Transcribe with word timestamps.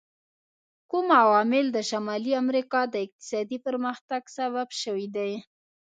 کوم 0.89 1.07
عوامل 1.21 1.65
د 1.73 1.77
شمالي 1.89 2.33
امریکا 2.43 2.81
د 2.89 2.95
اقتصادي 3.05 3.57
پرمختګ 3.67 4.21
سبب 4.37 4.67
شوي 4.81 5.07
دي؟ 5.15 5.31